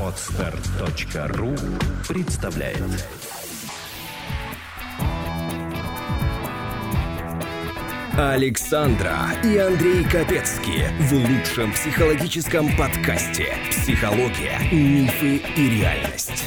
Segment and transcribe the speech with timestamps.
[0.00, 1.54] Отстар.ру
[2.08, 2.82] представляет
[8.16, 16.44] Александра и Андрей Капецки в лучшем психологическом подкасте «Психология, мифы и реальность».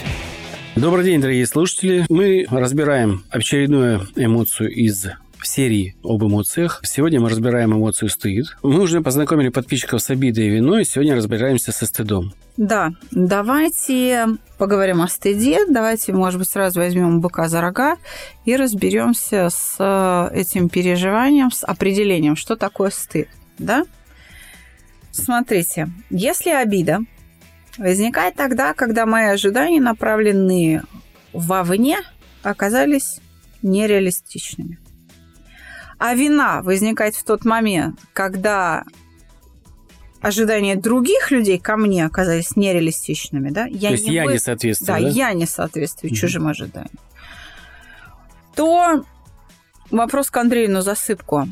[0.75, 2.05] Добрый день, дорогие слушатели.
[2.09, 5.07] Мы разбираем очередную эмоцию из
[5.49, 6.81] серии об эмоциях.
[6.83, 8.45] Сегодня мы разбираем эмоцию стыд.
[8.61, 12.33] Мы уже познакомили подписчиков с обидой и виной, сегодня разбираемся со стыдом.
[12.55, 15.65] Да, давайте поговорим о стыде.
[15.67, 17.97] Давайте, может быть, сразу возьмем быка за рога
[18.45, 23.27] и разберемся с э, этим переживанием, с определением, что такое стыд.
[23.57, 23.85] Да?
[25.11, 26.99] Смотрите, если обида
[27.77, 30.83] возникает тогда, когда мои ожидания, направленные
[31.33, 31.97] вовне,
[32.43, 33.19] оказались
[33.61, 34.79] нереалистичными.
[35.99, 38.85] А вина возникает в тот момент, когда
[40.21, 43.65] ожидания других людей ко мне оказались нереалистичными, да?
[43.65, 44.33] Я То есть не я вы...
[44.33, 45.01] не соответствую, да?
[45.01, 46.15] Да, я не соответствую mm-hmm.
[46.15, 46.99] чужим ожиданиям.
[48.55, 49.03] То
[49.91, 51.47] вопрос к Андрею на засыпку.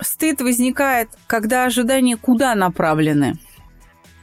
[0.00, 3.38] Стыд возникает, когда ожидания куда направлены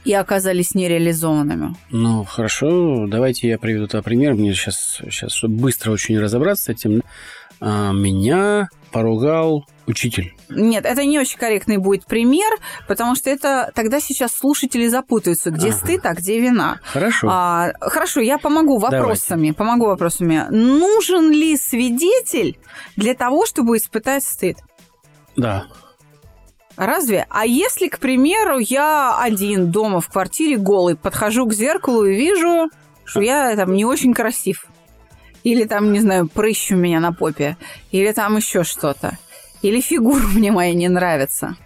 [0.04, 1.74] и оказались нереализованными.
[1.90, 4.34] Ну, хорошо, давайте я приведу тот пример.
[4.34, 7.02] Мне сейчас, сейчас чтобы быстро очень разобраться с этим.
[7.60, 10.34] А, меня поругал учитель.
[10.48, 12.50] Нет, это не очень корректный будет пример,
[12.88, 15.76] потому что это тогда сейчас слушатели запутаются, где ага.
[15.76, 16.80] стыд, а где вина.
[16.84, 17.28] Хорошо.
[17.30, 19.50] А, хорошо, я помогу вопросами.
[19.50, 19.54] Давайте.
[19.54, 20.46] Помогу вопросами.
[20.50, 22.58] Нужен ли свидетель
[22.96, 24.58] для того, чтобы испытать стыд?
[25.36, 25.66] Да.
[26.76, 27.26] Разве?
[27.28, 32.70] А если, к примеру, я один дома в квартире голый, подхожу к зеркалу и вижу,
[33.04, 34.66] что я там не очень красив.
[35.42, 37.56] Или там, не знаю, прыщ у меня на попе.
[37.90, 39.18] Или там еще что-то.
[39.62, 41.56] Или фигура мне моя не нравится.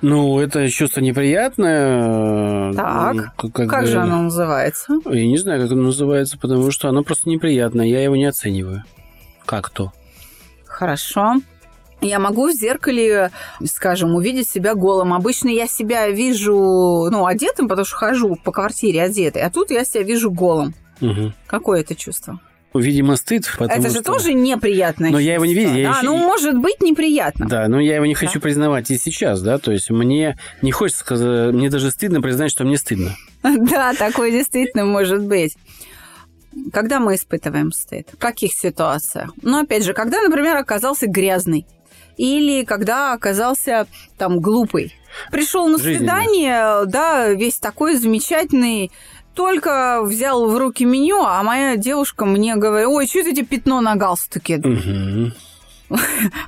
[0.00, 2.72] Ну, это чувство неприятное.
[2.72, 4.94] Так, как, как же оно называется?
[5.06, 7.86] Я не знаю, как оно называется, потому что оно просто неприятное.
[7.86, 8.84] Я его не оцениваю.
[9.44, 9.92] Как то?
[10.66, 11.34] Хорошо.
[12.00, 13.32] Я могу в зеркале,
[13.64, 15.12] скажем, увидеть себя голым.
[15.12, 19.84] Обычно я себя вижу, ну, одетым, потому что хожу по квартире одетой, а тут я
[19.84, 20.74] себя вижу голым.
[21.00, 21.32] Угу.
[21.48, 22.38] Какое это чувство?
[22.74, 23.50] Видимо, стыд.
[23.58, 24.02] Это же что...
[24.02, 25.10] тоже неприятно.
[25.10, 25.74] Но я его не видел.
[25.74, 26.06] Я а, еще...
[26.06, 27.46] ну, может быть, неприятно.
[27.48, 28.40] Да, но я его не хочу да.
[28.40, 32.64] признавать и сейчас, да, то есть мне не хочется сказать, мне даже стыдно признать, что
[32.64, 33.16] мне стыдно.
[33.42, 35.56] Да, такое действительно может быть.
[36.72, 38.08] Когда мы испытываем стыд?
[38.12, 39.32] В каких ситуациях?
[39.42, 41.66] Ну, опять же, когда, например, оказался грязный.
[42.16, 43.86] Или когда оказался
[44.18, 44.94] там глупый.
[45.30, 48.90] Пришел на свидание, да, весь такой замечательный,
[49.38, 53.80] только взял в руки меню, а моя девушка мне говорит, ой, что это тебе пятно
[53.80, 54.60] на галстуке?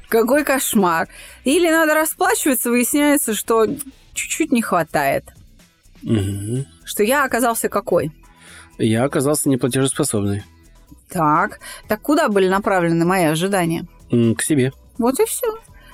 [0.09, 1.07] Какой кошмар.
[1.45, 3.67] Или надо расплачиваться, выясняется, что
[4.13, 5.25] чуть-чуть не хватает.
[6.83, 8.11] Что я оказался какой?
[8.77, 10.43] Я оказался неплатежеспособный.
[11.09, 13.87] Так, так куда были направлены мои ожидания?
[14.11, 14.73] К себе.
[14.99, 15.47] Вот и все.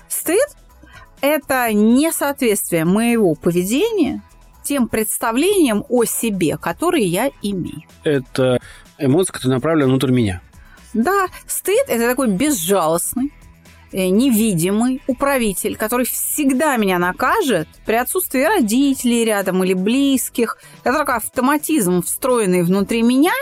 [0.09, 0.49] Стыд–
[1.21, 4.23] это несоответствие моего поведения
[4.67, 7.83] тем представлением о себе, которые я имею.
[8.05, 8.59] Это
[8.99, 10.43] эмоция, которая направлена внутрь меня.
[10.93, 13.33] Да, стыд– это такой безжалостный,
[13.93, 20.59] э, невидимый управитель, который всегда меня накажет при отсутствии родителей рядом или близких.
[20.85, 23.35] Это такой автоматизм, встроенный внутри меня,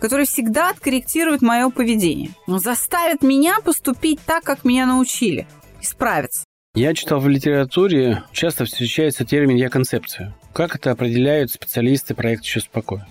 [0.00, 2.30] который всегда откорректирует мое поведение.
[2.46, 5.46] Он заставит меня поступить так, как меня научили,
[5.80, 6.44] исправиться.
[6.74, 10.34] Я читал в литературе, часто встречается термин «я-концепция».
[10.52, 13.08] Как это определяют специалисты проекта «Чувство покоя»?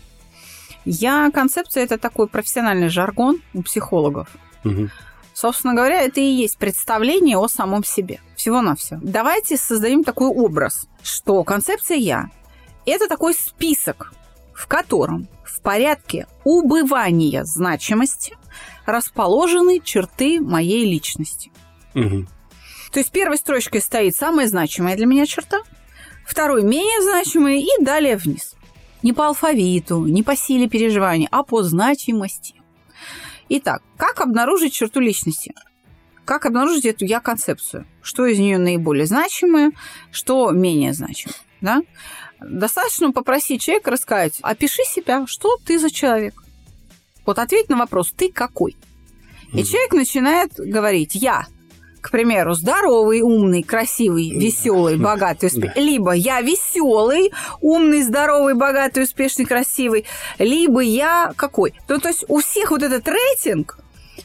[0.86, 4.30] Я-концепция– это такой профессиональный жаргон у психологов.
[4.64, 4.90] Угу.
[5.34, 8.22] Собственно говоря, это и есть представление о самом себе.
[8.36, 9.00] Всего-навсего.
[9.04, 12.30] Давайте создадим такой образ, что концепция «я»–
[12.86, 14.14] это такой список,
[14.54, 18.36] в котором в порядке убывания значимости
[18.86, 21.52] расположены черты моей личности.
[21.94, 22.26] Угу.
[22.94, 25.60] То есть первой строчкой стоит самая значимая для меня черта,
[26.28, 28.56] второй менее значимая и далее вниз.
[29.02, 32.56] Не по алфавиту, не по силе переживания, а по значимости.
[33.50, 35.54] Итак, как обнаружить черту личности?
[36.26, 37.88] Как обнаружить эту я-концепцию?
[38.02, 39.72] Что из нее наиболее значимое,
[40.12, 41.38] что менее значимое?
[41.62, 41.82] Да?
[42.42, 46.44] Достаточно попросить человека рассказать, опиши себя, что ты за человек.
[47.26, 48.76] Вот ответь на вопрос, ты какой?
[49.54, 51.48] И человек начинает говорить, я
[52.08, 55.74] к примеру, здоровый, умный, красивый, веселый, богатый, успешный.
[55.76, 55.82] Да.
[55.82, 60.06] Либо я веселый, умный, здоровый, богатый, успешный, красивый.
[60.40, 61.74] Либо я какой?
[61.90, 63.78] Ну, то есть у всех вот этот рейтинг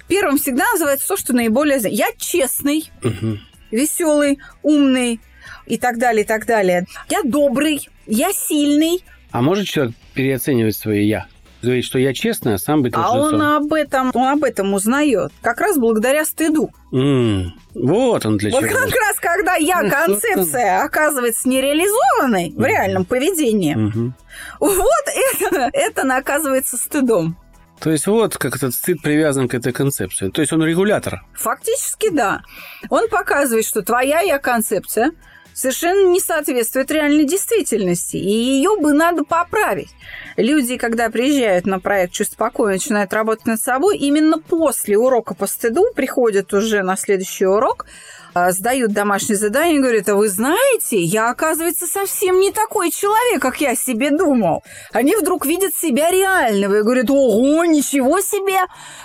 [0.07, 1.81] первым всегда называется то, что наиболее...
[1.91, 3.39] Я честный, угу.
[3.73, 5.19] веселый, умный
[5.67, 6.87] и так далее, и так далее.
[7.11, 9.03] Я добрый, я сильный,
[9.33, 11.27] А может человек переоценивать свое «я»?
[11.63, 15.33] Говорит, что я честная, а сам быть А он об этом, он об этом узнает,
[15.43, 16.71] как раз благодаря стыду.
[16.93, 18.71] Mm, вот он для вот чего.
[18.71, 24.13] Вот как раз, когда я концепция оказывается нереализованной в реальном поведении, mm-hmm.
[24.59, 25.05] вот
[25.41, 27.37] это, это оказывается стыдом.
[27.79, 30.31] То есть вот как этот стыд привязан к этой концепции.
[30.31, 31.23] То есть он регулятор.
[31.35, 32.43] Фактически да.
[32.91, 35.13] Он показывает, что твоя я концепция–
[35.55, 39.91] совершенно не соответствует реальной действительности, и ее бы надо поправить.
[40.37, 45.47] Люди, когда приезжают на проект «Чуть спокойно», начинают работать над собой, именно после урока по
[45.47, 47.87] стыду приходят уже на следующий урок,
[48.35, 53.43] а, сдают домашнее задание и говорят, а вы знаете, я, оказывается, совсем не такой человек,
[53.43, 54.63] как я себе думал.
[54.93, 58.61] Они вдруг видят себя реального и говорят, ого, ничего себе.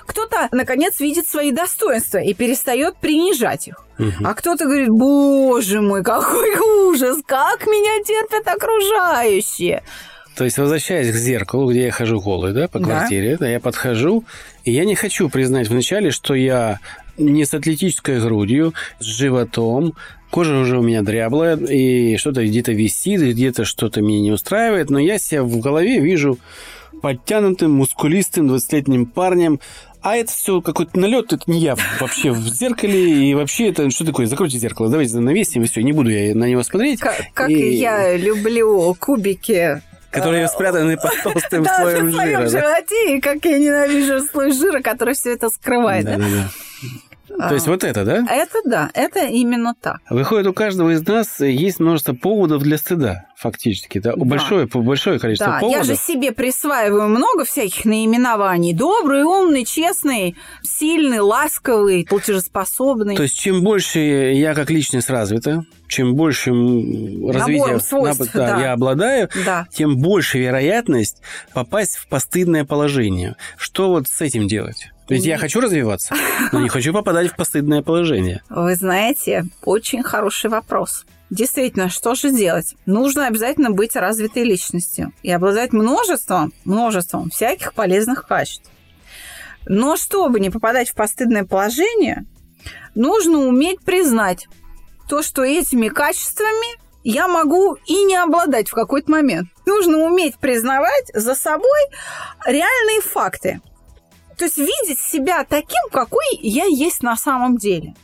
[0.05, 3.86] Кто-то, наконец, видит свои достоинства и перестает принижать их.
[4.23, 6.57] А кто-то говорит, боже мой, какой
[6.87, 9.83] ужас, как меня терпят окружающие.
[10.35, 13.45] То есть, возвращаясь к зеркалу, где я хожу голый, да, по квартире, да.
[13.45, 14.23] да, я подхожу,
[14.63, 16.79] и я не хочу признать вначале, что я
[17.17, 19.95] не с атлетической грудью, с животом,
[20.29, 24.99] кожа уже у меня дряблая, и что-то где-то висит, где-то что-то меня не устраивает, но
[24.99, 26.37] я себя в голове вижу
[27.01, 29.59] подтянутым, мускулистым 20-летним парнем,
[30.01, 34.05] а это все какой-то налет, это не я вообще в зеркале, и вообще это что
[34.05, 34.25] такое?
[34.27, 36.99] Закройте зеркало, давайте занавесим, и все, не буду я на него смотреть.
[36.99, 37.73] Как, как и...
[37.73, 42.39] я люблю кубики которые а, спрятаны под толстым слоем жира.
[42.39, 46.05] Да, в своем животе, и как я ненавижу слой жира, который все это скрывает.
[46.05, 46.49] Да, да, да.
[47.27, 48.25] То есть вот это, да?
[48.29, 49.99] Это да, это именно так.
[50.09, 54.13] Выходит, у каждого из нас есть множество поводов для стыда, фактически, да?
[54.15, 54.25] да.
[54.25, 55.77] Большое, большое количество да, поводов.
[55.77, 58.73] Я же себе присваиваю много всяких наименований.
[58.73, 63.15] Добрый, умный, честный, сильный, ласковый, платежеспособный.
[63.17, 68.61] То есть чем больше я как личность развита, чем больше развития свойств, да, да.
[68.61, 69.67] я обладаю, да.
[69.71, 71.21] тем больше вероятность
[71.53, 73.35] попасть в постыдное положение.
[73.57, 74.91] Что вот с этим делать?
[75.07, 76.15] То есть я хочу развиваться,
[76.51, 78.43] но не хочу попадать в постыдное положение.
[78.49, 81.05] Вы знаете, очень хороший вопрос.
[81.29, 82.75] Действительно, что же делать?
[82.85, 88.69] Нужно обязательно быть развитой личностью и обладать множеством, множеством всяких полезных качеств.
[89.65, 92.25] Но чтобы не попадать в постыдное положение,
[92.95, 94.47] нужно уметь признать
[95.09, 99.49] то, что этими качествами я могу и не обладать в какой-то момент.
[99.65, 101.79] Нужно уметь признавать за собой
[102.45, 103.61] реальные факты.
[104.37, 107.95] То есть видеть себя таким, какой я есть на самом деле.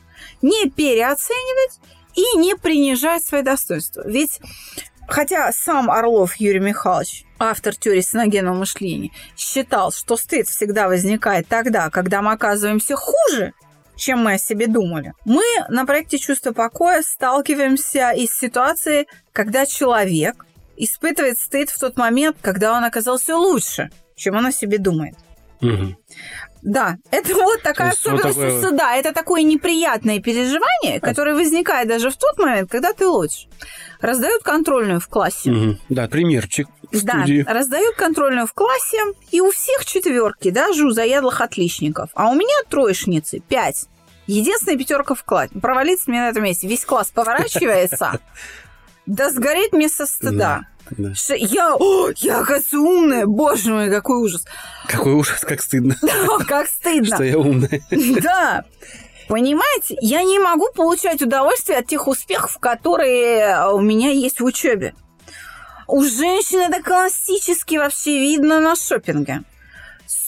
[0.41, 1.79] Не переоценивать
[2.15, 4.03] и не принижать свои достоинства.
[4.05, 4.39] Ведь
[5.07, 11.89] Хотя сам Орлов Юрий Михайлович, автор теории синогенного мышления, считал, что стыд всегда возникает тогда,
[11.89, 13.53] когда мы оказываемся хуже,
[13.95, 15.13] чем мы о себе думали.
[15.25, 20.45] Мы на проекте «Чувство покоя» сталкиваемся из ситуации, когда человек
[20.77, 25.15] испытывает стыд в тот момент, когда он оказался лучше, чем он о себе думает.
[25.63, 25.95] Угу.
[26.63, 28.61] Да, это вот такая особенность вот такое...
[28.61, 28.95] суда.
[28.95, 33.47] Это такое неприятное переживание, которое возникает даже в тот момент, когда ты лучше.
[33.99, 35.51] Раздают контрольную в классе.
[35.51, 35.77] Угу.
[35.89, 36.67] Да, примерчик.
[36.91, 37.43] В да, студии.
[37.47, 38.97] раздают контрольную в классе,
[39.31, 42.09] и у всех четверки, даже у заядлых отличников.
[42.13, 43.87] А у меня троечницы, пять.
[44.27, 45.53] Единственная пятерка в классе.
[45.59, 46.67] Провалиться мне на этом месте.
[46.67, 48.19] Весь класс поворачивается.
[49.05, 50.61] Да сгореть мне со стыда.
[50.91, 51.13] Да.
[51.35, 54.45] Я, о, я, оказывается, умная, боже мой, какой ужас.
[54.87, 55.95] Какой ужас, как стыдно.
[56.01, 57.15] Да, как стыдно.
[57.15, 57.81] Что я умная.
[58.21, 58.65] Да.
[59.27, 64.93] Понимаете, я не могу получать удовольствие от тех успехов, которые у меня есть в учебе.
[65.87, 69.43] У женщин это классически вообще видно на шопинге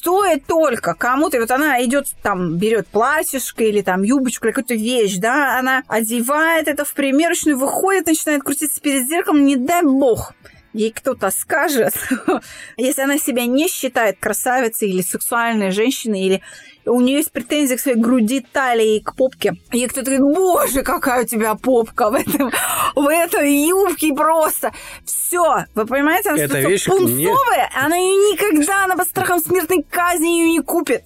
[0.06, 5.16] стоит только кому-то, вот она идет там, берет платьишко или там юбочку или какую-то вещь,
[5.18, 10.34] да, она одевает это в примерочную, выходит, начинает крутиться перед зеркалом, не дай бог,
[10.76, 11.94] ей кто-то скажет,
[12.78, 16.42] если она себя не считает красавицей или сексуальной женщиной, или
[16.86, 19.54] у нее есть претензии к своей груди, талии, к попке.
[19.72, 22.52] И кто-то говорит, боже, какая у тебя попка в, этом,
[22.96, 24.72] в этой юбке просто.
[25.06, 27.70] Все, вы понимаете, она Это вещь пунцовая, мне...
[27.74, 31.06] она ее никогда, она под страхом смертной казни ее не купит.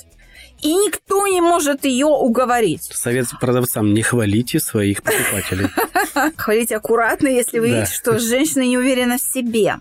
[0.61, 2.83] И никто не может ее уговорить.
[2.83, 5.67] Совет продавцам, не хвалите своих покупателей.
[6.37, 9.75] Хвалите аккуратно, если вы видите, что женщина не уверена в себе.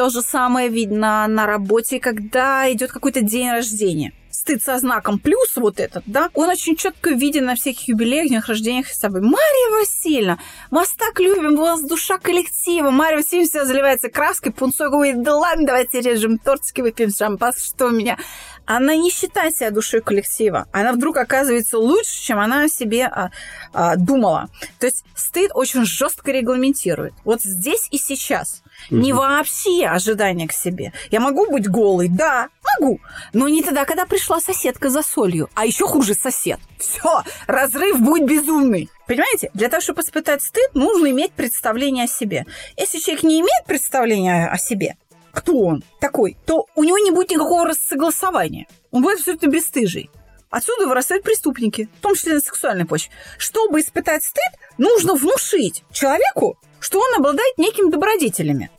[0.00, 5.54] То же самое видно на работе, когда идет какой-то день рождения стыд со знаком плюс
[5.56, 9.20] вот этот, да, он очень четко виден на всяких юбилеях, днях рождениях и собой.
[9.20, 10.38] Мария Васильевна,
[10.70, 12.88] вас так любим, у вас душа коллектива.
[12.88, 17.86] Мария Васильевна вся заливается краской, пунцой говорит, да ладно, давайте режем тортики, выпьем шампанское, что
[17.88, 18.16] у меня.
[18.64, 20.66] Она не считает себя душой коллектива.
[20.72, 23.30] Она вдруг оказывается лучше, чем она о себе а,
[23.74, 24.48] а, думала.
[24.78, 27.12] То есть стыд очень жестко регламентирует.
[27.24, 29.00] Вот здесь и сейчас– Угу.
[29.00, 30.92] Не вообще ожидания к себе.
[31.10, 32.08] Я могу быть голой?
[32.08, 33.00] Да, могу.
[33.32, 35.48] Но не тогда, когда пришла соседка за солью.
[35.54, 36.58] А еще хуже сосед.
[36.78, 38.88] Все, разрыв будет безумный.
[39.06, 39.50] Понимаете?
[39.54, 42.46] Для того, чтобы испытать стыд, нужно иметь представление о себе.
[42.76, 44.96] Если человек не имеет представления о себе,
[45.32, 48.66] кто он такой, то у него не будет никакого рассогласования.
[48.90, 50.10] Он будет абсолютно бесстыжий.
[50.50, 53.12] Отсюда вырастают преступники, в том числе на сексуальной почве.
[53.38, 58.70] Чтобы испытать стыд, нужно внушить человеку, что он обладает некими добродетелями.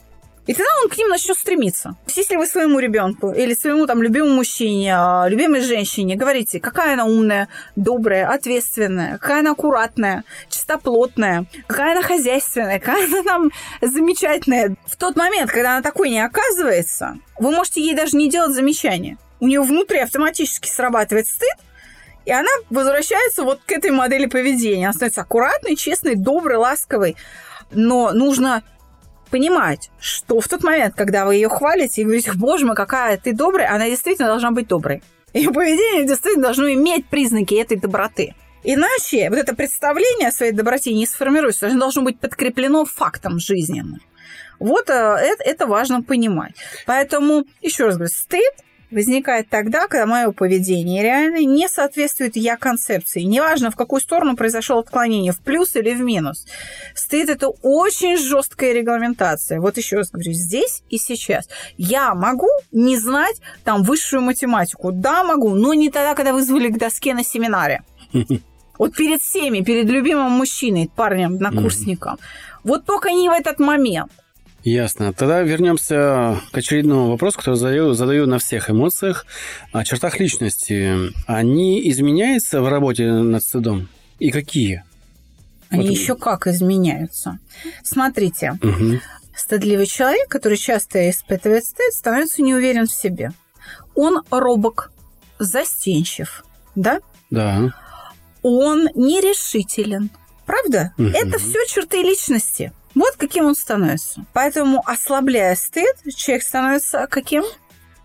[0.48, 1.96] И тогда он к ним начнет стремиться.
[2.16, 7.06] Если вы своему ребенку или своему там любимому мужчине, а, любимой женщине говорите, какая она
[7.06, 14.76] умная, добрая, ответственная, какая она аккуратная, чистоплотная, какая она хозяйственная, какая она там замечательная.
[14.88, 19.18] В тот момент, когда она такой не оказывается, вы можете ей даже не делать замечания.
[19.40, 21.56] У нее внутри автоматически срабатывает стыд,
[22.26, 24.86] и она возвращается вот к этой модели поведения.
[24.86, 27.16] Она становится аккуратной, честной, доброй, ласковой.
[27.72, 28.64] Но нужно
[29.30, 33.34] понимать, что в тот момент, когда вы ее хвалите и говорите, боже мой, какая ты
[33.34, 35.02] добрая, она действительно должна быть доброй.
[35.34, 38.36] Ее поведение действительно должно иметь признаки этой доброты.
[38.64, 44.02] Иначе вот это представление о своей доброте не сформируется, оно должно быть подкреплено фактом жизненным.
[44.60, 46.54] Вот э, это, это важно понимать.
[46.86, 48.54] Поэтому, еще раз говорю, стыд
[48.92, 53.22] возникает тогда, когда мое поведение реально не соответствует я концепции.
[53.22, 56.46] Неважно, в какую сторону произошло отклонение, в плюс или в минус.
[56.94, 59.60] Стыд– это очень жесткая регламентация.
[59.60, 61.50] Вот еще раз говорю, здесь и сейчас.
[61.78, 64.92] Я могу не знать там высшую математику.
[64.92, 67.84] Да, могу, но не тогда, когда вызвали к доске на семинаре.
[68.78, 72.18] Вот перед всеми, перед любимым мужчиной, парнем, однокурсником.
[72.64, 74.12] Вот только не в этот момент.
[74.64, 75.12] Ясно.
[75.12, 79.26] Тогда вернемся к очередному вопросу, который задаю, задаю на всех эмоциях.
[79.72, 81.12] О чертах личности.
[81.26, 83.90] Они изменяются в работе над стыдом?
[84.20, 84.84] И какие?
[85.70, 85.98] Они вот.
[85.98, 87.40] еще как изменяются.
[87.84, 89.00] Смотрите, угу.
[89.36, 93.32] стыдливый человек, который часто испытывает стыд, становится неуверен в себе.
[93.96, 94.92] Он робок,
[95.40, 96.44] застенчив,
[96.76, 97.00] да?
[97.32, 97.74] Да.
[98.44, 100.12] Он нерешителен.
[100.46, 100.94] Правда?
[100.98, 101.08] Угу.
[101.08, 102.74] Это все черты личности.
[102.96, 104.26] Вот каким он становится.
[104.34, 107.44] Поэтому, ослабляя стыд, человек становится каким?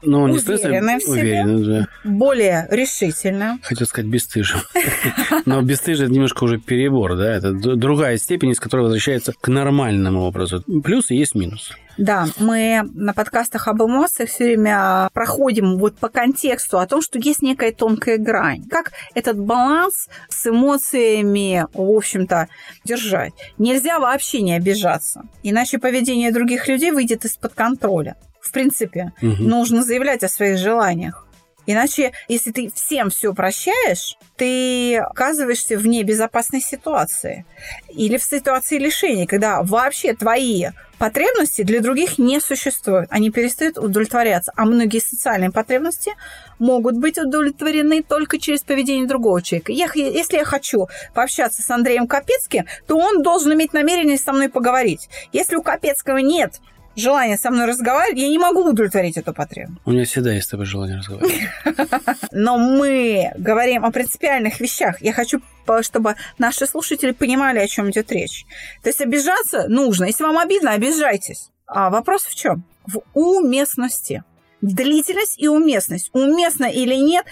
[0.03, 1.89] Ну, не уверенным в себе, уверенным, да.
[2.05, 3.61] более решительным.
[3.63, 4.61] Хотел сказать бесстыжим.
[5.47, 7.35] Но бесстыжие это немножко уже перебор, да?
[7.35, 10.63] Это другая степень, из которой возвращается к нормальному образу.
[10.83, 11.73] Плюс и есть минус.
[11.99, 17.19] Да, мы на подкастах об эмоциях все время проходим вот по контексту о том, что
[17.19, 18.65] есть некая тонкая грань.
[18.69, 22.49] Как этот баланс с эмоциями, в общем-то,
[22.85, 23.33] держать.
[23.57, 28.17] Нельзя вообще не обижаться, иначе поведение других людей выйдет из-под контроля.
[28.47, 29.43] В принципе, угу.
[29.43, 31.27] нужно заявлять о своих желаниях.
[31.67, 37.45] Иначе, если ты всем все прощаешь, ты оказываешься в небезопасной ситуации.
[37.89, 40.67] Или в ситуации лишения, когда вообще твои
[40.99, 43.09] потребности для других не существуют.
[43.11, 44.53] Они перестают удовлетворяться.
[44.57, 46.13] А многие социальные потребности
[46.61, 49.73] могут быть удовлетворены только через поведение другого человека.
[49.73, 54.49] Я, если я хочу пообщаться с Андреем Капецким, то он должен иметь намерение со мной
[54.49, 55.09] поговорить.
[55.33, 56.61] Если у Капецкого нет
[56.97, 59.81] желание со мной разговаривать, я не могу удовлетворить эту потребность.
[59.85, 61.49] У меня всегда есть с тобой желание разговаривать.
[62.33, 65.01] Но мы говорим о принципиальных вещах.
[65.03, 65.41] Я хочу,
[65.83, 68.47] чтобы наши слушатели понимали, о чем идет речь.
[68.83, 70.07] То есть обижаться нужно.
[70.07, 71.51] Если вам обидно, обижайтесь.
[71.67, 72.65] А вопрос в чем?
[72.87, 74.25] В уместности.
[74.63, 76.11] Длительность и уместность.
[76.13, 77.27] Уместно или нет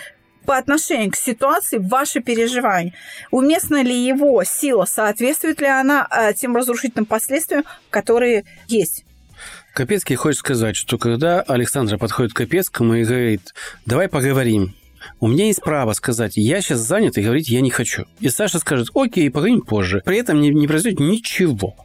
[0.45, 2.93] по отношению к ситуации ваши переживания.
[3.31, 9.05] Уместна ли его сила, соответствует ли она э, тем разрушительным последствиям, которые есть
[9.75, 13.55] Капецкий хочет сказать, что когда Александра подходит к Капецкому и говорит,
[13.87, 14.75] давай поговорим,
[15.21, 18.07] у меня есть право сказать, я сейчас занят, и говорить я не хочу.
[18.21, 20.03] И Саша скажет, окей, поговорим позже.
[20.05, 21.77] При этом не, не произойдет ничего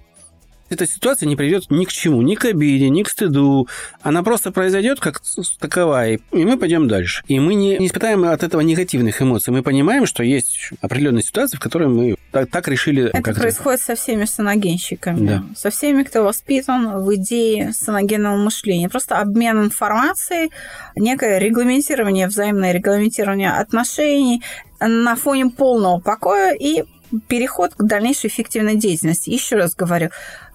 [0.70, 3.68] эта ситуация не приведет ни к чему, ни к обиде, ни к стыду.
[4.02, 5.22] Она просто произойдет как
[5.60, 7.24] таковая, и мы пойдем дальше.
[7.28, 9.52] И мы не, не испытаем от этого негативных эмоций.
[9.52, 13.10] Мы понимаем, что есть определенные ситуации, в которые мы так, так решили.
[13.14, 15.44] Это происходит со всеми саногенщиками, да.
[15.56, 18.90] со всеми, кто воспитан в идее саногенного мышления.
[18.90, 20.52] Просто обмен информацией,
[20.96, 24.44] некое регламентирование, взаимное регламентирование отношений
[24.80, 26.84] на фоне полного покоя и
[27.28, 29.30] переход к дальнейшей эффективной деятельности.
[29.30, 30.10] Еще раз говорю,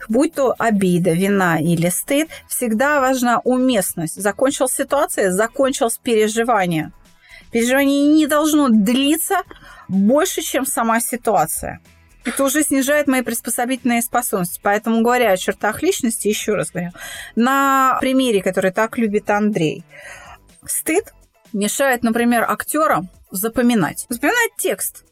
[0.08, 4.20] будь то обида, вина или стыд, всегда важна уместность.
[4.20, 6.92] Закончилась ситуация, закончилось переживание.
[7.50, 9.42] Переживание не должно длиться
[9.88, 11.80] больше, чем сама ситуация.
[12.24, 14.58] Это уже снижает мои приспособительные способности.
[14.62, 16.90] Поэтому, говоря о чертах личности, еще раз говорю,
[17.36, 19.84] на примере, который так любит Андрей,
[20.66, 21.12] стыд
[21.52, 24.06] мешает, например, актерам запоминать.
[24.08, 25.04] Запоминать текст.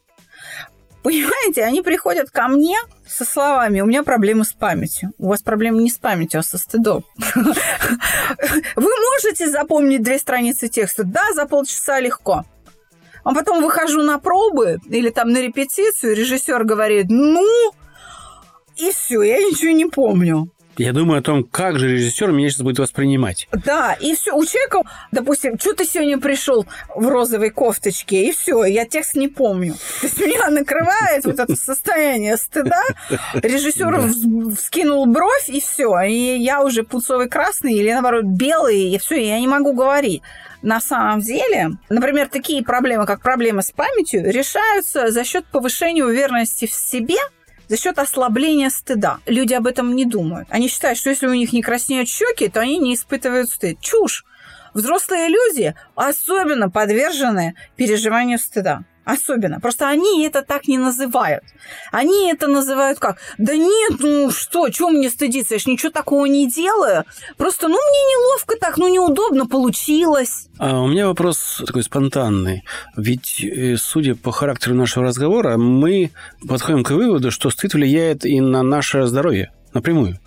[1.03, 5.11] Понимаете, они приходят ко мне со словами «У меня проблемы с памятью».
[5.17, 7.03] У вас проблемы не с памятью, а со стыдом.
[7.35, 11.03] Вы можете запомнить две страницы текста?
[11.03, 12.45] Да, за полчаса легко.
[13.25, 17.45] А потом выхожу на пробы или там на репетицию, режиссер говорит «Ну,
[18.77, 20.51] и все, я ничего не помню.
[20.77, 23.47] Я думаю о том, как же режиссер меня сейчас будет воспринимать.
[23.51, 24.33] Да, и все.
[24.35, 26.65] У человека, допустим, что ты сегодня пришел
[26.95, 29.73] в розовой кофточке, и все, я текст не помню.
[30.01, 32.81] То есть меня накрывает вот это состояние стыда.
[33.35, 36.01] Режиссер вскинул бровь, и все.
[36.01, 40.23] И я уже пуцовый красный или, наоборот, белый, и все, я не могу говорить.
[40.63, 46.65] На самом деле, например, такие проблемы, как проблемы с памятью, решаются за счет повышения уверенности
[46.65, 47.17] в себе–
[47.67, 49.19] за счет ослабления стыда.
[49.25, 50.47] Люди об этом не думают.
[50.51, 53.79] Они считают, что если у них не краснеют щеки, то они не испытывают стыд.
[53.79, 54.25] Чушь.
[54.73, 58.83] Взрослые люди особенно подвержены переживанию стыда.
[59.05, 59.59] Особенно.
[59.59, 61.43] Просто они это так не называют.
[61.91, 63.17] Они это называют как?
[63.37, 65.55] Да нет, ну что, чего мне стыдиться?
[65.55, 67.03] Я ж ничего такого не делаю.
[67.37, 70.47] Просто, ну, мне неловко так, ну, неудобно получилось.
[70.57, 72.63] А у меня вопрос такой спонтанный.
[72.95, 76.11] Ведь, э, судя по характеру нашего разговора, мы
[76.47, 80.19] подходим к выводу, что стыд влияет и на наше здоровье напрямую.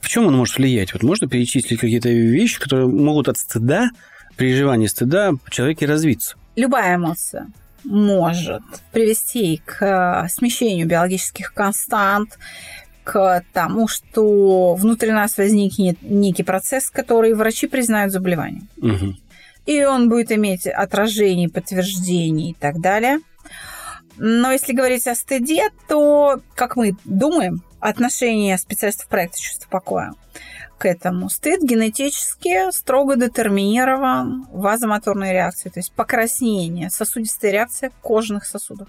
[0.00, 0.92] В чем он может влиять?
[0.92, 3.90] Вот можно перечислить какие-то вещи, которые могут от стыда,
[4.36, 6.36] переживания стыда в человеке развиться?
[6.56, 7.48] Любая эмоция
[7.84, 12.38] может привести к э, смещению биологических констант,
[13.04, 18.68] к тому, что внутри нас возникнет некий процесс, который врачи признают заболеванием.
[18.76, 19.14] Угу.
[19.66, 23.20] И он будет иметь отражение, подтверждение и так далее.
[24.18, 30.12] Но если говорить о стыде, то, как мы думаем, отношение специалистов проекта «Чувство покоя»
[30.78, 31.28] к этому.
[31.28, 38.88] Стыд генетически строго детерминирован вазомоторной реакцией, то есть покраснение, сосудистая реакция кожных сосудов.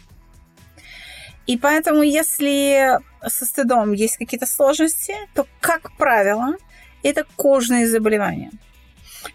[1.47, 6.55] И поэтому, если со стыдом есть какие-то сложности, то, как правило,
[7.01, 8.51] это кожные заболевания.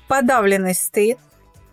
[0.07, 1.19] Подавленный стыд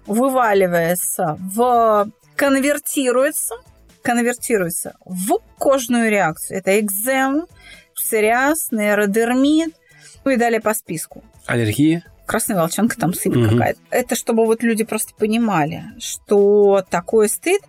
[0.07, 2.09] вываливается в...
[2.35, 3.55] конвертируется,
[4.01, 6.57] конвертируется в кожную реакцию.
[6.57, 7.45] Это экзем,
[7.93, 9.75] псориаз, нейродермит,
[10.23, 11.23] ну и далее по списку.
[11.45, 12.03] Аллергия?
[12.25, 13.49] Красная волчанка, там сыпь угу.
[13.49, 13.79] какая-то.
[13.89, 17.61] Это чтобы вот люди просто понимали, что такой стыд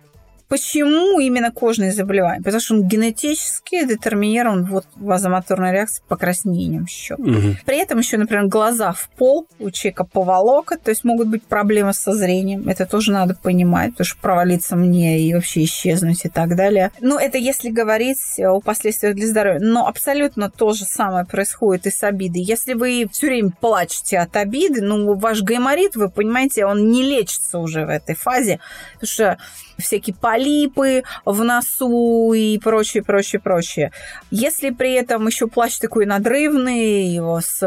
[0.53, 2.43] Почему именно кожные заболевания?
[2.43, 7.17] Потому что он генетически детерминирован вот вазомоторной реакцией покраснением щек.
[7.17, 7.55] Угу.
[7.65, 11.91] При этом еще, например, глаза в пол, у человека поволока, то есть могут быть проблемы
[11.95, 12.69] со зрением.
[12.69, 16.91] Это тоже надо понимать, потому что провалиться мне и вообще исчезнуть и так далее.
[17.01, 19.59] Ну, это если говорить о последствиях для здоровья.
[19.59, 22.43] Но абсолютно то же самое происходит и с обидой.
[22.43, 27.57] Если вы все время плачете от обиды, ну, ваш гайморит, вы понимаете, он не лечится
[27.57, 28.59] уже в этой фазе,
[28.99, 29.37] потому что
[29.77, 33.91] всякие полипы в носу и прочее, прочее, прочее.
[34.31, 37.59] Если при этом еще плач такой надрывный, его с,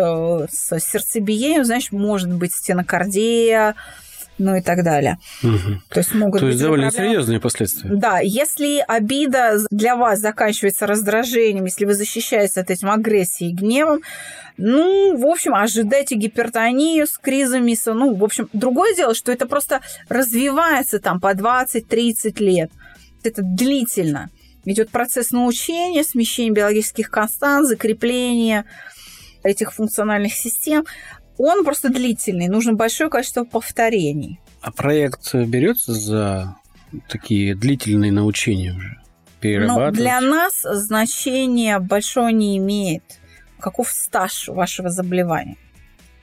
[0.51, 3.75] с сердцебиением, значит, может быть стенокардия,
[4.39, 5.19] ну и так далее.
[5.43, 5.81] Угу.
[5.89, 7.11] То есть могут То есть довольно проблемы.
[7.11, 7.91] серьезные последствия.
[7.93, 14.01] Да, если обида для вас заканчивается раздражением, если вы защищаетесь от этим агрессией и гневом,
[14.59, 19.81] ну, в общем, ожидайте гипертонию с кризами, ну, в общем, другое дело, что это просто
[20.09, 22.71] развивается там по 20-30 лет.
[23.23, 24.31] Это длительно.
[24.65, 28.65] Идет процесс научения, смещения биологических констант, закрепления
[29.45, 30.85] этих функциональных систем
[31.39, 34.41] он просто длительный, нужно большое количество повторений.
[34.61, 36.57] А проект берется за
[37.09, 39.01] такие длительные научения уже?
[39.43, 43.05] Ну, для нас значение большое не имеет.
[43.61, 45.57] Каков стаж вашего заболевания?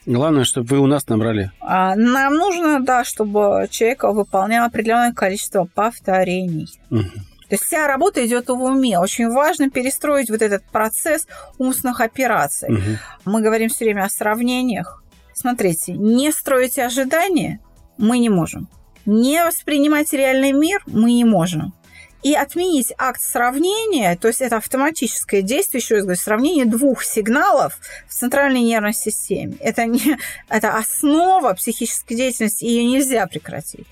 [0.05, 1.51] Главное, чтобы вы у нас набрали.
[1.61, 6.67] А, нам нужно, да, чтобы человек выполнял определенное количество повторений.
[6.89, 7.01] Угу.
[7.03, 8.99] То есть вся работа идет в уме.
[8.99, 12.73] Очень важно перестроить вот этот процесс умственных операций.
[12.73, 12.97] Угу.
[13.25, 15.02] Мы говорим все время о сравнениях.
[15.33, 17.59] Смотрите, не строить ожидания
[17.97, 18.69] мы не можем.
[19.05, 21.73] Не воспринимать реальный мир мы не можем.
[22.21, 27.77] И отменить акт сравнения, то есть это автоматическое действие, еще раз говорю, сравнение двух сигналов
[28.07, 29.57] в центральной нервной системе.
[29.59, 30.17] Это, не,
[30.47, 33.85] это основа психической деятельности, ее нельзя прекратить.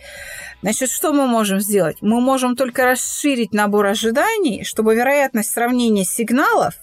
[0.61, 1.97] Значит, что мы можем сделать?
[1.99, 6.75] Мы можем только расширить набор ожиданий, чтобы вероятность сравнения сигналов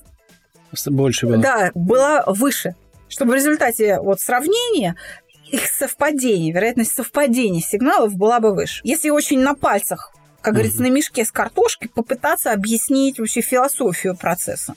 [0.86, 1.38] больше была.
[1.38, 2.74] Да, была выше
[3.08, 4.96] чтобы в результате вот сравнения
[5.50, 8.80] их совпадение, вероятность совпадения сигналов была бы выше.
[8.84, 14.74] Если очень на пальцах, как говорится, на мешке с картошкой, попытаться объяснить вообще философию процесса.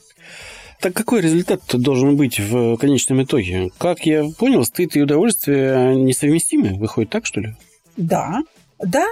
[0.80, 3.70] Так какой результат должен быть в конечном итоге?
[3.78, 6.74] Как я понял, стыд и удовольствие несовместимы?
[6.74, 7.56] Выходит так, что ли?
[7.98, 8.40] Да,
[8.80, 9.06] да.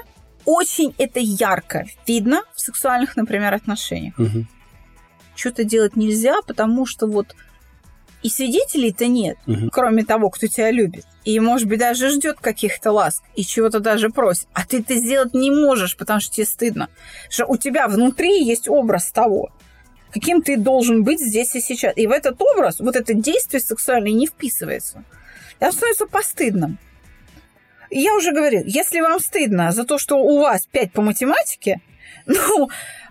[0.46, 4.18] очень это ярко видно в сексуальных, например, отношениях.
[4.18, 4.46] Угу.
[5.36, 7.36] Что-то делать нельзя, потому что вот
[8.22, 9.70] и свидетелей-то нет, угу.
[9.72, 11.06] кроме того, кто тебя любит.
[11.24, 14.48] И, может быть, даже ждет каких-то ласк и чего-то даже просит.
[14.54, 16.90] А ты это сделать не можешь, потому что тебе стыдно.
[17.30, 19.52] Что у тебя внутри есть образ того,
[20.12, 21.94] каким ты должен быть здесь и сейчас.
[21.96, 25.04] И в этот образ, вот это действие сексуальное не вписывается.
[25.62, 26.78] И становится постыдным.
[27.90, 31.82] И я уже говорю, если вам стыдно за то, что у вас 5 по математике,
[32.26, 32.70] ну,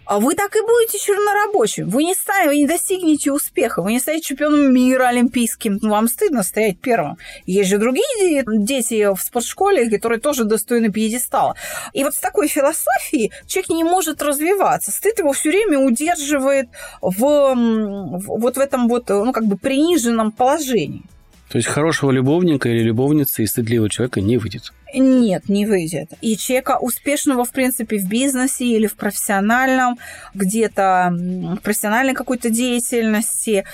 [0.09, 1.89] вы так и будете чернорабочим.
[1.89, 5.79] Вы не станете, вы не достигнете успеха, вы не станете чемпионом мира олимпийским.
[5.83, 7.19] Вам стыдно стоять первым.
[7.47, 11.55] Есть же другие дети в спортшколе, которые тоже достойны пьедестала.
[11.93, 14.91] И вот с такой философией человек не может развиваться.
[14.91, 16.69] Стыд его все время удерживает
[17.03, 21.03] в, в вот в этом вот, ну, как бы приниженном положении.
[21.51, 24.73] То есть хорошего любовника или любовницы и стыдливого человека не выйдет?
[24.95, 26.11] Нет, не выйдет.
[26.21, 29.99] И человека успешного, в принципе, в бизнесе или в профессиональном,
[30.35, 33.65] где-то в профессиональной какой-то деятельности,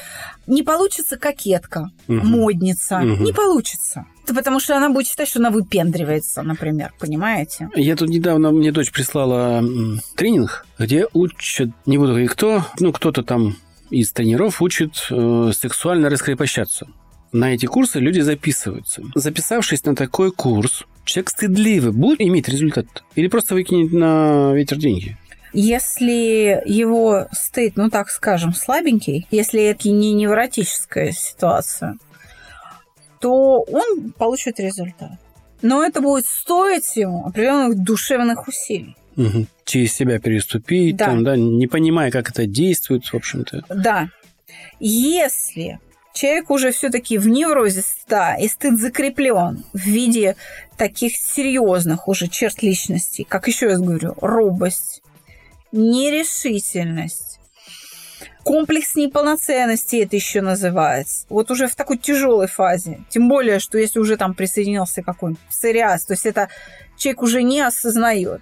[0.46, 2.16] не получится кокетка, угу.
[2.26, 2.98] модница.
[2.98, 3.24] Угу.
[3.24, 4.06] Не получится.
[4.26, 7.68] Потому что она будет считать, что она выпендривается, например, понимаете?
[7.74, 9.62] Я тут недавно, мне дочь прислала
[10.16, 13.56] тренинг, где учат, не буду говорить кто, ну, кто-то там
[13.90, 16.86] из тренеров учит э, сексуально раскрепощаться.
[17.34, 19.02] На эти курсы люди записываются.
[19.16, 22.86] Записавшись на такой курс, человек стыдливый будет иметь результат?
[23.16, 25.16] Или просто выкинет на ветер деньги?
[25.52, 31.96] Если его стыд, ну так скажем, слабенький, если это не невротическая ситуация,
[33.18, 35.18] то он получит результат.
[35.60, 38.96] Но это будет стоить ему определенных душевных усилий.
[39.16, 39.46] Угу.
[39.64, 41.06] Через себя переступить, да.
[41.06, 43.64] Там, да, не понимая, как это действует, в общем-то.
[43.70, 44.08] Да.
[44.78, 45.80] Если
[46.14, 50.36] человек уже все-таки в неврозе стыда, и стыд закреплен в виде
[50.78, 55.02] таких серьезных уже черт личности, как еще раз говорю, робость,
[55.72, 57.40] нерешительность,
[58.44, 61.26] комплекс неполноценности это еще называется.
[61.28, 63.00] Вот уже в такой тяжелой фазе.
[63.08, 66.48] Тем более, что если уже там присоединился какой-нибудь псориаз, то есть это
[66.96, 68.40] человек уже не осознает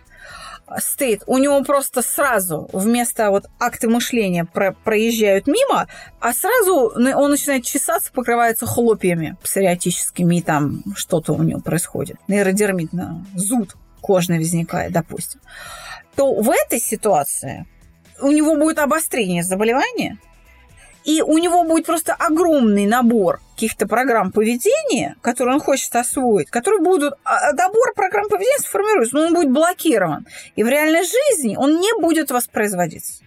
[0.78, 5.88] стоит, у него просто сразу вместо вот акты мышления про проезжают мимо,
[6.20, 12.16] а сразу он начинает чесаться, покрывается хлопьями псориатическими, и там что-то у него происходит.
[12.28, 12.90] Нейродермит,
[13.34, 15.40] зуд кожный возникает, допустим.
[16.16, 17.66] То в этой ситуации
[18.20, 20.18] у него будет обострение заболевания,
[21.04, 26.80] и у него будет просто огромный набор каких-то программ поведения, которые он хочет освоить, которые
[26.80, 27.14] будут...
[27.24, 30.26] А, а набор программ поведения сформируется, но он будет блокирован.
[30.56, 33.22] И в реальной жизни он не будет воспроизводиться.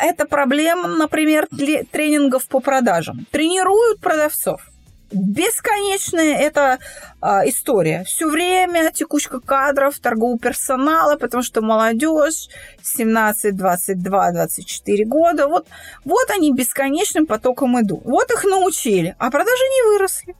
[0.00, 1.46] Это проблема, например,
[1.90, 3.26] тренингов по продажам.
[3.30, 4.71] Тренируют продавцов
[5.12, 6.78] бесконечная эта
[7.20, 8.04] а, история.
[8.04, 12.48] Все время текучка кадров, торгового персонала, потому что молодежь
[12.82, 15.66] 17, 22, 24 года, вот,
[16.04, 18.02] вот они бесконечным потоком идут.
[18.04, 20.34] Вот их научили, а продажи не выросли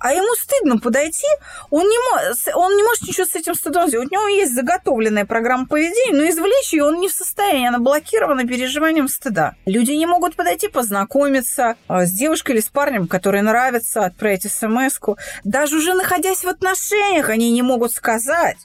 [0.00, 1.26] а ему стыдно подойти,
[1.68, 4.08] он не, может, он не может ничего с этим стыдом сделать.
[4.08, 8.46] У него есть заготовленная программа поведения, но извлечь ее он не в состоянии, она блокирована
[8.46, 9.54] переживанием стыда.
[9.66, 14.98] Люди не могут подойти познакомиться а, с девушкой или с парнем, который нравится, отправить смс
[14.98, 15.16] -ку.
[15.44, 18.58] Даже уже находясь в отношениях, они не могут сказать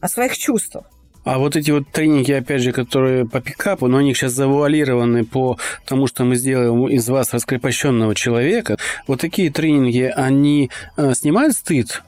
[0.00, 0.91] о своих чувствах.
[1.24, 5.58] А вот эти вот тренинги, опять же, которые по пикапу, но они сейчас завуалированы по
[5.86, 8.76] тому, что мы сделаем из вас раскрепощенного человека.
[9.06, 12.02] Вот такие тренинги, они э, снимают стыд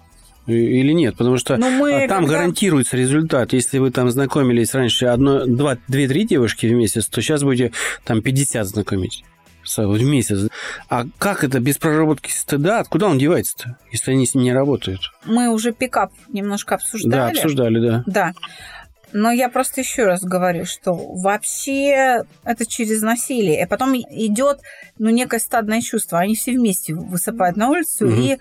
[0.46, 1.16] или нет?
[1.16, 2.38] Потому что ну, мы, там когда...
[2.38, 3.52] гарантируется результат.
[3.52, 7.72] Если вы там знакомились раньше одно, два, две-три девушки в месяц, то сейчас будете
[8.04, 9.24] там 50 знакомить
[9.76, 10.50] в месяц.
[10.88, 12.80] А как это без проработки стыда?
[12.80, 15.00] Откуда он девается-то, если они с ним не работают?
[15.24, 17.12] Мы уже пикап немножко обсуждали.
[17.12, 18.04] Да, обсуждали, да.
[18.06, 18.32] Да.
[19.14, 23.62] Но я просто еще раз говорю, что вообще это через насилие.
[23.62, 24.60] И потом идет
[24.98, 26.18] ну, некое стадное чувство.
[26.18, 28.16] Они все вместе высыпают на улицу, угу.
[28.16, 28.38] и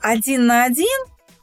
[0.00, 0.86] один на один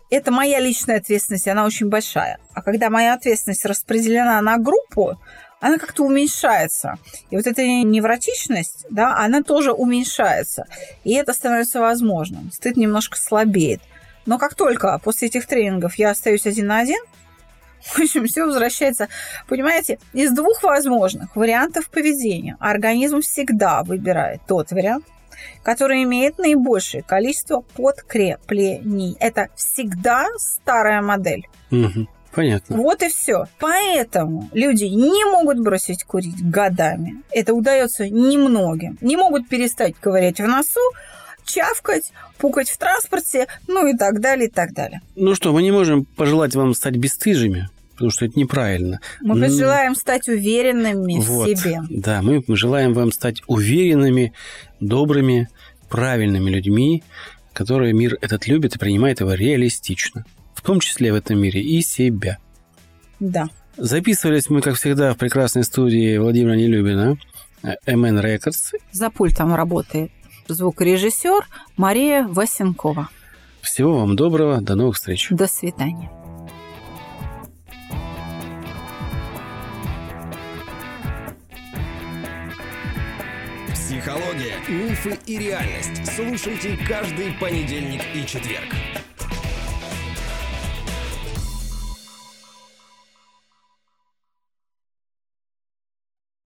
[0.09, 2.39] это моя личная ответственность, она очень большая.
[2.55, 5.19] А когда моя ответственность распределена на группу,
[5.59, 6.97] она как-то уменьшается.
[7.29, 10.65] И вот эта невротичность, да, она тоже уменьшается.
[11.03, 12.51] И это становится возможным.
[12.51, 13.81] Стыд немножко слабеет.
[14.25, 16.99] Но как только после этих тренингов я остаюсь один на один,
[17.83, 19.07] в общем, все возвращается,
[19.47, 22.57] понимаете, из двух возможных вариантов поведения.
[22.59, 25.05] Организм всегда выбирает тот вариант,
[25.63, 29.17] который имеет наибольшее количество подкреплений.
[29.19, 31.47] Это всегда старая модель.
[31.71, 32.07] Угу.
[32.33, 32.77] Понятно.
[32.77, 33.45] Вот и все.
[33.59, 37.23] Поэтому люди не могут бросить курить годами.
[37.31, 38.97] Это удается немногим.
[39.01, 40.79] Не могут перестать ковырять в носу,
[41.45, 45.01] чавкать, пукать в транспорте, ну и так далее, и так далее.
[45.15, 48.99] Ну что, мы не можем пожелать вам стать бесстыжими, потому что это неправильно.
[49.21, 49.51] Мы Н...
[49.51, 51.81] желаем стать уверенными вот, в себе.
[51.89, 54.33] Да, мы желаем вам стать уверенными,
[54.79, 55.49] добрыми,
[55.89, 57.03] правильными людьми,
[57.53, 60.25] которые мир этот любит и принимает его реалистично.
[60.55, 62.37] В том числе в этом мире и себя.
[63.19, 63.49] Да.
[63.77, 67.17] Записывались мы, как всегда, в прекрасной студии Владимира Нелюбина,
[67.63, 68.75] MN Records.
[68.91, 70.11] За пультом работает
[70.51, 73.09] звукорежиссер Мария Васенкова.
[73.61, 75.27] Всего вам доброго, до новых встреч.
[75.29, 76.09] До свидания.
[83.73, 86.15] Психология, мифы и реальность.
[86.15, 88.73] Слушайте каждый понедельник и четверг.